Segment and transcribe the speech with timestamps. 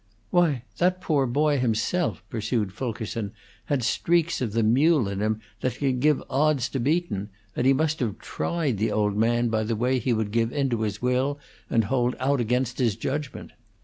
[0.31, 3.33] "Why, that poor boy himself," pursued Fulkerson,
[3.65, 7.73] "had streaks of the mule in him that could give odds to Beaton, and he
[7.73, 11.03] must have tried the old man by the way he would give in to his
[11.03, 11.37] will
[11.69, 13.51] and hold out against his judgment.